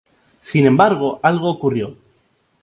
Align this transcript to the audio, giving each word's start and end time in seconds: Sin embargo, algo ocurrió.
Sin 0.41 0.65
embargo, 0.65 1.19
algo 1.21 1.51
ocurrió. 1.51 1.95